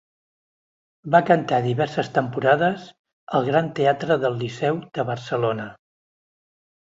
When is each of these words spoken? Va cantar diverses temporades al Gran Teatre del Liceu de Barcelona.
Va 1.15 1.19
cantar 1.25 1.59
diverses 1.65 2.09
temporades 2.15 2.87
al 3.39 3.45
Gran 3.49 3.69
Teatre 3.81 4.17
del 4.23 4.39
Liceu 4.45 4.79
de 4.99 5.05
Barcelona. 5.11 5.69